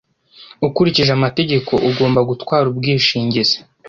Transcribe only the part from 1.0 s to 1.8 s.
amategeko